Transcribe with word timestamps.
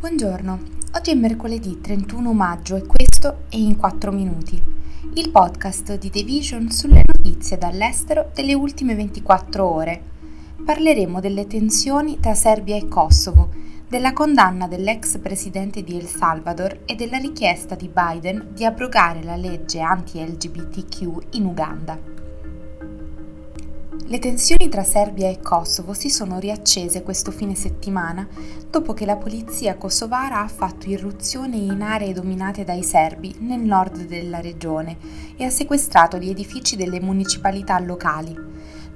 Buongiorno, 0.00 0.60
oggi 0.94 1.10
è 1.10 1.14
mercoledì 1.14 1.80
31 1.80 2.32
maggio 2.32 2.76
e 2.76 2.86
questo 2.86 3.38
è 3.48 3.56
In 3.56 3.76
4 3.76 4.12
Minuti, 4.12 4.62
il 5.14 5.30
podcast 5.30 5.98
di 5.98 6.08
The 6.08 6.22
Vision 6.22 6.70
sulle 6.70 7.02
notizie 7.04 7.58
dall'estero 7.58 8.30
delle 8.32 8.54
ultime 8.54 8.94
24 8.94 9.68
ore. 9.68 10.00
Parleremo 10.64 11.18
delle 11.18 11.48
tensioni 11.48 12.20
tra 12.20 12.36
Serbia 12.36 12.76
e 12.76 12.86
Kosovo, 12.86 13.48
della 13.88 14.12
condanna 14.12 14.68
dell'ex 14.68 15.18
presidente 15.18 15.82
di 15.82 15.98
El 15.98 16.06
Salvador 16.06 16.82
e 16.84 16.94
della 16.94 17.18
richiesta 17.18 17.74
di 17.74 17.90
Biden 17.92 18.50
di 18.52 18.64
abrogare 18.64 19.24
la 19.24 19.34
legge 19.34 19.80
anti-LGBTQ 19.80 21.34
in 21.34 21.44
Uganda. 21.44 21.98
Le 24.10 24.18
tensioni 24.20 24.70
tra 24.70 24.84
Serbia 24.84 25.28
e 25.28 25.38
Kosovo 25.38 25.92
si 25.92 26.08
sono 26.08 26.38
riaccese 26.38 27.02
questo 27.02 27.30
fine 27.30 27.54
settimana 27.54 28.26
dopo 28.70 28.94
che 28.94 29.04
la 29.04 29.18
polizia 29.18 29.76
kosovara 29.76 30.40
ha 30.40 30.48
fatto 30.48 30.88
irruzione 30.88 31.56
in 31.56 31.82
aree 31.82 32.14
dominate 32.14 32.64
dai 32.64 32.82
serbi 32.82 33.36
nel 33.40 33.60
nord 33.60 34.06
della 34.06 34.40
regione 34.40 34.96
e 35.36 35.44
ha 35.44 35.50
sequestrato 35.50 36.16
gli 36.16 36.30
edifici 36.30 36.74
delle 36.74 37.02
municipalità 37.02 37.78
locali. 37.80 38.34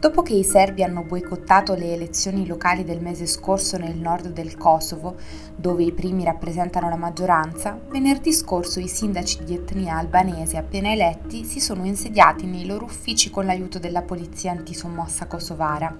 Dopo 0.00 0.22
che 0.22 0.32
i 0.32 0.44
serbi 0.44 0.82
hanno 0.82 1.02
boicottato 1.02 1.74
le 1.74 1.92
elezioni 1.92 2.46
locali 2.46 2.84
del 2.84 3.02
mese 3.02 3.26
scorso 3.26 3.76
nel 3.76 3.98
nord 3.98 4.28
del 4.28 4.56
Kosovo, 4.56 5.16
dove 5.54 5.82
i 5.82 5.92
primi 5.92 6.24
rappresentano 6.24 6.88
la 6.88 6.96
maggioranza, 6.96 7.78
venerdì 7.90 8.32
scorso 8.32 8.80
i 8.80 8.88
sindaci 8.88 9.44
di 9.44 9.52
etnia 9.52 9.98
albanese 9.98 10.56
appena 10.56 10.90
eletti 10.90 11.44
si 11.44 11.60
sono 11.60 11.84
insediati 11.84 12.46
nei 12.46 12.64
loro 12.64 12.86
uffici 12.86 13.28
con 13.28 13.44
l'aiuto 13.44 13.78
della 13.78 14.00
polizia 14.00 14.52
antisommossa 14.52 15.26
kosovara. 15.26 15.94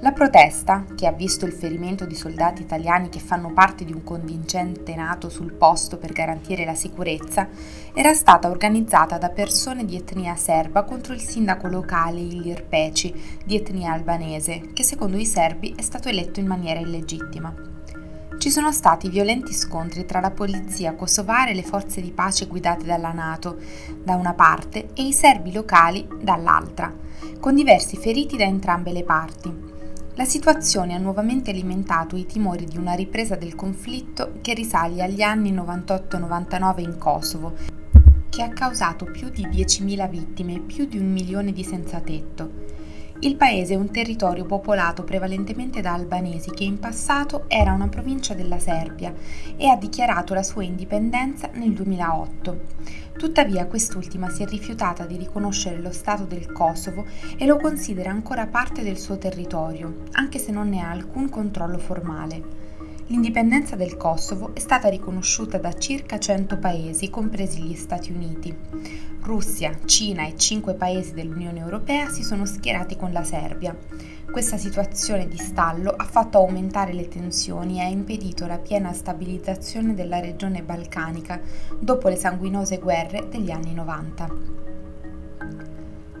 La 0.00 0.12
protesta, 0.12 0.84
che 0.94 1.06
ha 1.06 1.12
visto 1.12 1.46
il 1.46 1.52
ferimento 1.52 2.04
di 2.04 2.14
soldati 2.14 2.60
italiani 2.60 3.08
che 3.08 3.18
fanno 3.18 3.54
parte 3.54 3.82
di 3.82 3.92
un 3.92 4.04
contingente 4.04 4.94
nato 4.94 5.30
sul 5.30 5.52
posto 5.52 5.96
per 5.96 6.12
garantire 6.12 6.66
la 6.66 6.74
sicurezza, 6.74 7.48
era 7.94 8.12
stata 8.12 8.50
organizzata 8.50 9.16
da 9.16 9.30
persone 9.30 9.86
di 9.86 9.96
etnia 9.96 10.36
serba 10.36 10.82
contro 10.82 11.14
il 11.14 11.22
sindaco 11.22 11.66
locale 11.68 12.20
Ilir 12.20 12.64
Peci, 12.64 13.38
di 13.42 13.56
etnia 13.56 13.92
albanese, 13.92 14.70
che 14.74 14.82
secondo 14.82 15.16
i 15.16 15.24
serbi 15.24 15.72
è 15.74 15.80
stato 15.80 16.10
eletto 16.10 16.40
in 16.40 16.46
maniera 16.46 16.78
illegittima. 16.78 17.54
Ci 18.36 18.50
sono 18.50 18.72
stati 18.72 19.08
violenti 19.08 19.54
scontri 19.54 20.04
tra 20.04 20.20
la 20.20 20.30
polizia 20.30 20.94
kosovare 20.94 21.52
e 21.52 21.54
le 21.54 21.62
forze 21.62 22.02
di 22.02 22.10
pace 22.10 22.46
guidate 22.46 22.84
dalla 22.84 23.12
Nato, 23.12 23.56
da 24.04 24.14
una 24.14 24.34
parte, 24.34 24.90
e 24.92 25.06
i 25.06 25.14
serbi 25.14 25.52
locali 25.52 26.06
dall'altra, 26.20 26.94
con 27.40 27.54
diversi 27.54 27.96
feriti 27.96 28.36
da 28.36 28.44
entrambe 28.44 28.92
le 28.92 29.02
parti. 29.02 29.74
La 30.18 30.24
situazione 30.24 30.94
ha 30.94 30.98
nuovamente 30.98 31.50
alimentato 31.50 32.16
i 32.16 32.24
timori 32.24 32.64
di 32.64 32.78
una 32.78 32.94
ripresa 32.94 33.36
del 33.36 33.54
conflitto 33.54 34.38
che 34.40 34.54
risale 34.54 35.02
agli 35.02 35.20
anni 35.20 35.52
98-99 35.52 36.80
in 36.80 36.96
Kosovo, 36.96 37.54
che 38.30 38.42
ha 38.42 38.48
causato 38.48 39.04
più 39.04 39.28
di 39.28 39.46
10.000 39.46 40.08
vittime 40.08 40.54
e 40.54 40.60
più 40.60 40.86
di 40.86 40.96
un 40.96 41.12
milione 41.12 41.52
di 41.52 41.62
senza 41.62 42.00
tetto. 42.00 42.50
Il 43.20 43.36
paese 43.36 43.72
è 43.72 43.76
un 43.76 43.90
territorio 43.90 44.44
popolato 44.44 45.02
prevalentemente 45.02 45.80
da 45.80 45.94
albanesi 45.94 46.50
che 46.50 46.64
in 46.64 46.78
passato 46.78 47.44
era 47.48 47.72
una 47.72 47.88
provincia 47.88 48.34
della 48.34 48.58
Serbia 48.58 49.14
e 49.56 49.68
ha 49.68 49.76
dichiarato 49.76 50.34
la 50.34 50.42
sua 50.42 50.64
indipendenza 50.64 51.48
nel 51.54 51.72
2008. 51.72 52.60
Tuttavia 53.16 53.66
quest'ultima 53.66 54.28
si 54.28 54.42
è 54.42 54.46
rifiutata 54.46 55.06
di 55.06 55.16
riconoscere 55.16 55.80
lo 55.80 55.92
Stato 55.92 56.24
del 56.24 56.52
Kosovo 56.52 57.06
e 57.38 57.46
lo 57.46 57.56
considera 57.56 58.10
ancora 58.10 58.46
parte 58.46 58.82
del 58.82 58.98
suo 58.98 59.16
territorio, 59.16 60.02
anche 60.12 60.38
se 60.38 60.52
non 60.52 60.68
ne 60.68 60.82
ha 60.82 60.90
alcun 60.90 61.30
controllo 61.30 61.78
formale. 61.78 62.64
L'indipendenza 63.08 63.76
del 63.76 63.96
Kosovo 63.96 64.52
è 64.52 64.58
stata 64.58 64.88
riconosciuta 64.88 65.58
da 65.58 65.72
circa 65.72 66.18
100 66.18 66.58
paesi, 66.58 67.08
compresi 67.08 67.62
gli 67.62 67.76
Stati 67.76 68.10
Uniti. 68.10 68.54
Russia, 69.26 69.76
Cina 69.86 70.24
e 70.24 70.36
5 70.36 70.74
paesi 70.74 71.12
dell'Unione 71.12 71.58
Europea 71.58 72.08
si 72.08 72.22
sono 72.22 72.46
schierati 72.46 72.96
con 72.96 73.10
la 73.10 73.24
Serbia. 73.24 73.76
Questa 74.30 74.56
situazione 74.56 75.26
di 75.26 75.36
stallo 75.36 75.90
ha 75.90 76.04
fatto 76.04 76.38
aumentare 76.38 76.92
le 76.92 77.08
tensioni 77.08 77.78
e 77.78 77.82
ha 77.82 77.88
impedito 77.88 78.46
la 78.46 78.58
piena 78.58 78.92
stabilizzazione 78.92 79.94
della 79.94 80.20
regione 80.20 80.62
balcanica 80.62 81.40
dopo 81.76 82.08
le 82.08 82.14
sanguinose 82.14 82.78
guerre 82.78 83.26
degli 83.28 83.50
anni 83.50 83.74
90. 83.74 84.28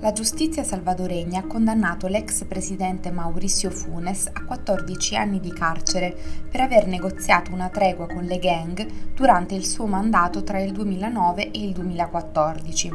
La 0.00 0.12
giustizia 0.12 0.62
salvadoregna 0.62 1.40
ha 1.40 1.46
condannato 1.46 2.06
l'ex 2.06 2.44
presidente 2.44 3.10
Mauricio 3.10 3.70
Funes 3.70 4.28
a 4.30 4.44
14 4.44 5.16
anni 5.16 5.40
di 5.40 5.50
carcere 5.50 6.14
per 6.50 6.60
aver 6.60 6.86
negoziato 6.86 7.50
una 7.52 7.70
tregua 7.70 8.06
con 8.06 8.24
le 8.24 8.38
gang 8.38 8.86
durante 9.14 9.54
il 9.54 9.64
suo 9.64 9.86
mandato 9.86 10.42
tra 10.42 10.60
il 10.60 10.72
2009 10.72 11.50
e 11.50 11.64
il 11.64 11.72
2014. 11.72 12.90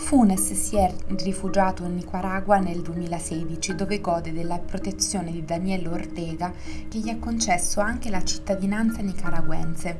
Funes 0.00 0.54
si 0.54 0.74
è 0.74 0.92
rifugiato 1.18 1.84
in 1.84 1.94
Nicaragua 1.94 2.58
nel 2.58 2.80
2016 2.80 3.76
dove 3.76 4.00
gode 4.00 4.32
della 4.32 4.58
protezione 4.58 5.30
di 5.30 5.44
Daniel 5.44 5.86
Ortega 5.86 6.52
che 6.88 6.98
gli 6.98 7.10
ha 7.10 7.18
concesso 7.18 7.78
anche 7.78 8.10
la 8.10 8.24
cittadinanza 8.24 9.02
nicaraguense. 9.02 9.98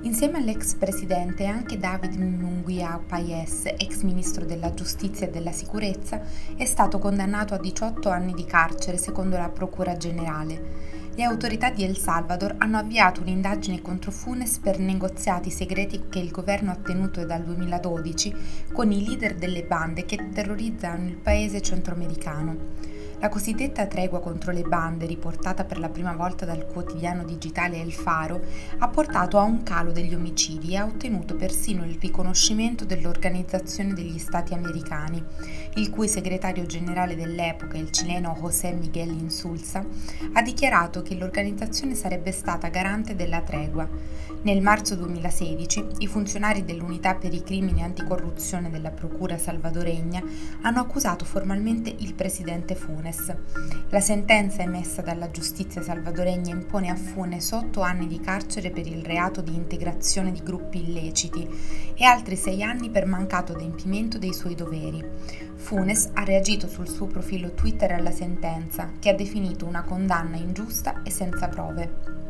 Insieme 0.00 0.38
all'ex 0.38 0.74
presidente 0.74 1.46
anche 1.46 1.78
David 1.78 2.14
Munguia 2.16 3.00
Payes, 3.06 3.66
ex 3.76 4.00
ministro 4.00 4.44
della 4.44 4.74
giustizia 4.74 5.28
e 5.28 5.30
della 5.30 5.52
sicurezza, 5.52 6.20
è 6.56 6.64
stato 6.64 6.98
condannato 6.98 7.54
a 7.54 7.58
18 7.58 8.08
anni 8.08 8.32
di 8.32 8.44
carcere 8.44 8.96
secondo 8.96 9.36
la 9.36 9.50
Procura 9.50 9.96
Generale 9.96 11.03
le 11.16 11.22
autorità 11.22 11.70
di 11.70 11.84
El 11.84 11.96
Salvador 11.96 12.56
hanno 12.58 12.78
avviato 12.78 13.20
un'indagine 13.20 13.80
contro 13.80 14.10
Funes 14.10 14.58
per 14.58 14.80
negoziati 14.80 15.48
segreti 15.48 16.06
che 16.08 16.18
il 16.18 16.32
governo 16.32 16.72
ha 16.72 16.76
tenuto 16.76 17.24
dal 17.24 17.44
2012 17.44 18.34
con 18.72 18.90
i 18.90 19.04
leader 19.06 19.36
delle 19.36 19.62
bande 19.62 20.04
che 20.04 20.30
terrorizzano 20.32 21.06
il 21.06 21.16
paese 21.16 21.60
centroamericano. 21.60 22.93
La 23.20 23.28
cosiddetta 23.28 23.86
tregua 23.86 24.20
contro 24.20 24.52
le 24.52 24.62
bande, 24.62 25.06
riportata 25.06 25.64
per 25.64 25.78
la 25.78 25.88
prima 25.88 26.12
volta 26.12 26.44
dal 26.44 26.66
quotidiano 26.66 27.24
digitale 27.24 27.80
El 27.80 27.92
Faro, 27.92 28.40
ha 28.78 28.88
portato 28.88 29.38
a 29.38 29.42
un 29.42 29.62
calo 29.62 29.92
degli 29.92 30.14
omicidi 30.14 30.72
e 30.72 30.76
ha 30.76 30.84
ottenuto 30.84 31.34
persino 31.34 31.84
il 31.84 31.96
riconoscimento 31.98 32.84
dell'Organizzazione 32.84 33.94
degli 33.94 34.18
Stati 34.18 34.52
Americani, 34.52 35.24
il 35.76 35.90
cui 35.90 36.06
segretario 36.06 36.66
generale 36.66 37.16
dell'epoca, 37.16 37.78
il 37.78 37.90
cileno 37.90 38.36
José 38.38 38.72
Miguel 38.72 39.10
Insulza, 39.10 39.84
ha 40.32 40.42
dichiarato 40.42 41.02
che 41.02 41.14
l'organizzazione 41.14 41.94
sarebbe 41.94 42.32
stata 42.32 42.68
garante 42.68 43.14
della 43.14 43.40
tregua. 43.40 43.88
Nel 44.42 44.60
marzo 44.60 44.94
2016 44.96 45.86
i 45.98 46.06
funzionari 46.06 46.64
dell'unità 46.66 47.14
per 47.14 47.32
i 47.32 47.42
crimini 47.42 47.82
anticorruzione 47.82 48.68
della 48.68 48.90
Procura 48.90 49.38
salvadoregna 49.38 50.22
hanno 50.60 50.80
accusato 50.80 51.24
formalmente 51.24 51.94
il 51.98 52.12
presidente 52.12 52.74
Funes 52.74 53.13
Funes. 53.14 53.36
La 53.90 54.00
sentenza 54.00 54.62
emessa 54.62 55.00
dalla 55.00 55.30
giustizia 55.30 55.82
salvadoregna 55.82 56.52
impone 56.52 56.90
a 56.90 56.96
Funes 56.96 57.52
8 57.52 57.80
anni 57.80 58.06
di 58.08 58.18
carcere 58.18 58.70
per 58.70 58.86
il 58.86 59.04
reato 59.04 59.40
di 59.40 59.54
integrazione 59.54 60.32
di 60.32 60.42
gruppi 60.42 60.82
illeciti 60.82 61.48
e 61.94 62.04
altri 62.04 62.36
6 62.36 62.62
anni 62.62 62.90
per 62.90 63.06
mancato 63.06 63.52
adempimento 63.52 64.18
dei 64.18 64.34
suoi 64.34 64.54
doveri. 64.54 65.02
Funes 65.54 66.10
ha 66.14 66.24
reagito 66.24 66.66
sul 66.66 66.88
suo 66.88 67.06
profilo 67.06 67.52
Twitter 67.52 67.92
alla 67.92 68.10
sentenza, 68.10 68.90
che 68.98 69.10
ha 69.10 69.14
definito 69.14 69.64
una 69.64 69.82
condanna 69.82 70.36
ingiusta 70.36 71.02
e 71.02 71.10
senza 71.10 71.48
prove 71.48 72.23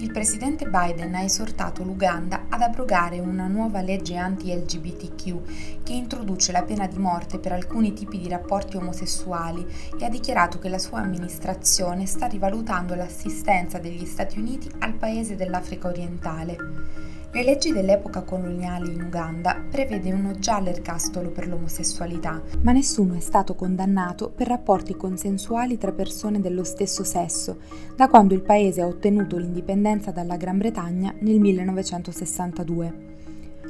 il 0.00 0.12
presidente 0.12 0.66
Biden 0.66 1.14
ha 1.14 1.22
esortato 1.22 1.82
l'Uganda 1.82 2.46
ad 2.48 2.62
abrogare 2.62 3.20
una 3.20 3.48
nuova 3.48 3.82
legge 3.82 4.16
anti-LGBTQ 4.16 5.82
che 5.82 5.92
introduce 5.92 6.52
la 6.52 6.62
pena 6.62 6.86
di 6.86 6.96
morte 6.96 7.38
per 7.38 7.52
alcuni 7.52 7.92
tipi 7.92 8.18
di 8.18 8.26
rapporti 8.26 8.78
omosessuali 8.78 9.66
e 9.98 10.04
ha 10.06 10.08
dichiarato 10.08 10.58
che 10.58 10.70
la 10.70 10.78
sua 10.78 11.00
amministrazione 11.00 12.06
sta 12.06 12.26
rivalutando 12.26 12.94
l'assistenza 12.94 13.78
degli 13.78 14.06
Stati 14.06 14.38
Uniti 14.38 14.70
al 14.78 14.94
paese 14.94 15.36
dell'Africa 15.36 15.88
orientale. 15.88 17.09
Le 17.32 17.44
leggi 17.44 17.70
dell'epoca 17.70 18.22
coloniale 18.22 18.90
in 18.90 19.02
Uganda 19.02 19.62
prevedono 19.70 20.32
già 20.40 20.58
l'ergastolo 20.58 21.30
per 21.30 21.46
l'omosessualità, 21.46 22.42
ma 22.62 22.72
nessuno 22.72 23.14
è 23.14 23.20
stato 23.20 23.54
condannato 23.54 24.30
per 24.30 24.48
rapporti 24.48 24.96
consensuali 24.96 25.78
tra 25.78 25.92
persone 25.92 26.40
dello 26.40 26.64
stesso 26.64 27.04
sesso, 27.04 27.58
da 27.94 28.08
quando 28.08 28.34
il 28.34 28.42
paese 28.42 28.82
ha 28.82 28.86
ottenuto 28.86 29.36
l'indipendenza 29.36 30.10
dalla 30.10 30.36
Gran 30.36 30.58
Bretagna 30.58 31.14
nel 31.20 31.38
1962. 31.38 33.08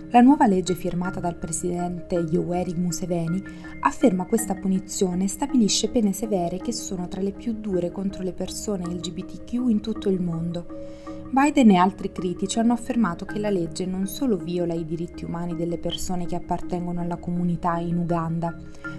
La 0.08 0.22
nuova 0.22 0.46
legge 0.46 0.74
firmata 0.74 1.20
dal 1.20 1.36
presidente 1.36 2.14
Yoweri 2.14 2.72
Museveni 2.74 3.42
afferma 3.80 4.24
questa 4.24 4.54
punizione 4.54 5.24
e 5.24 5.28
stabilisce 5.28 5.90
pene 5.90 6.14
severe 6.14 6.56
che 6.56 6.72
sono 6.72 7.08
tra 7.08 7.20
le 7.20 7.32
più 7.32 7.52
dure 7.52 7.92
contro 7.92 8.22
le 8.22 8.32
persone 8.32 8.86
LGBTQ 8.86 9.52
in 9.68 9.80
tutto 9.80 10.08
il 10.08 10.20
mondo 10.20 10.66
Biden 11.32 11.70
e 11.70 11.76
altri 11.76 12.10
critici 12.10 12.58
hanno 12.58 12.72
affermato 12.72 13.24
che 13.24 13.38
la 13.38 13.50
legge 13.50 13.86
non 13.86 14.08
solo 14.08 14.36
viola 14.36 14.74
i 14.74 14.84
diritti 14.84 15.24
umani 15.24 15.54
delle 15.54 15.78
persone 15.78 16.26
che 16.26 16.34
appartengono 16.34 17.00
alla 17.00 17.18
comunità 17.18 17.76
in 17.76 17.98
Uganda, 17.98 18.52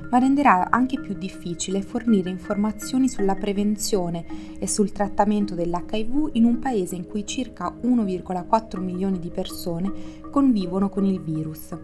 ma 0.10 0.18
renderà 0.18 0.69
anche 0.69 0.98
più 1.01 1.13
difficile 1.13 1.81
fornire 1.81 2.30
informazioni 2.30 3.10
sulla 3.10 3.36
prevenzione 3.36 4.24
e 4.57 4.66
sul 4.66 4.94
trattamento 4.94 5.56
dell'HIV 5.56 6.30
in 6.33 6.45
un 6.45 6.60
paese 6.60 6.95
in 6.95 7.06
cui 7.06 7.28
circa 7.28 7.69
1,4 7.83 8.80
milioni 8.80 9.19
di 9.19 9.30
persone 9.30 9.92
convivono 10.31 10.88
con 10.88 11.04
il 11.04 11.19
virus. 11.19 11.75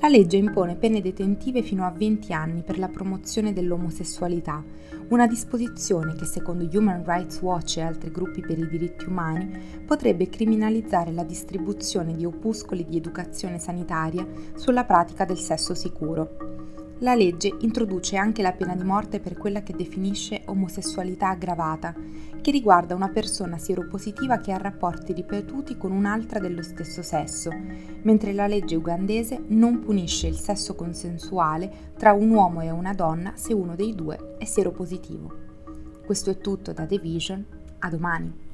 La 0.00 0.06
legge 0.06 0.36
impone 0.36 0.76
pene 0.76 1.00
detentive 1.00 1.60
fino 1.60 1.84
a 1.84 1.90
20 1.90 2.32
anni 2.32 2.62
per 2.62 2.78
la 2.78 2.86
promozione 2.86 3.52
dell'omosessualità, 3.52 4.62
una 5.08 5.26
disposizione 5.26 6.14
che 6.14 6.24
secondo 6.24 6.68
Human 6.72 7.02
Rights 7.04 7.40
Watch 7.40 7.78
e 7.78 7.80
altri 7.80 8.12
gruppi 8.12 8.40
per 8.40 8.58
i 8.58 8.68
diritti 8.68 9.06
umani 9.06 9.82
potrebbe 9.84 10.28
criminalizzare 10.28 11.10
la 11.10 11.24
distribuzione 11.24 12.14
di 12.14 12.24
opuscoli 12.24 12.86
di 12.86 12.96
educazione 12.96 13.58
sanitaria 13.58 14.24
sulla 14.54 14.84
pratica 14.84 15.24
del 15.24 15.38
sesso 15.38 15.74
sicuro. 15.74 16.77
La 17.00 17.14
legge 17.14 17.54
introduce 17.60 18.16
anche 18.16 18.42
la 18.42 18.50
pena 18.50 18.74
di 18.74 18.82
morte 18.82 19.20
per 19.20 19.36
quella 19.36 19.62
che 19.62 19.72
definisce 19.72 20.42
omosessualità 20.46 21.28
aggravata, 21.28 21.94
che 22.40 22.50
riguarda 22.50 22.96
una 22.96 23.08
persona 23.08 23.56
sieropositiva 23.56 24.38
che 24.38 24.50
ha 24.50 24.58
rapporti 24.58 25.12
ripetuti 25.12 25.76
con 25.76 25.92
un'altra 25.92 26.40
dello 26.40 26.62
stesso 26.62 27.02
sesso, 27.02 27.52
mentre 28.02 28.32
la 28.32 28.48
legge 28.48 28.74
ugandese 28.74 29.40
non 29.46 29.78
punisce 29.78 30.26
il 30.26 30.38
sesso 30.40 30.74
consensuale 30.74 31.92
tra 31.96 32.12
un 32.12 32.30
uomo 32.30 32.62
e 32.62 32.70
una 32.72 32.94
donna 32.94 33.34
se 33.36 33.52
uno 33.52 33.76
dei 33.76 33.94
due 33.94 34.34
è 34.36 34.44
sieropositivo. 34.44 35.32
Questo 36.04 36.30
è 36.30 36.38
tutto 36.38 36.72
da 36.72 36.84
The 36.84 36.98
Vision, 36.98 37.46
a 37.78 37.90
domani. 37.90 38.46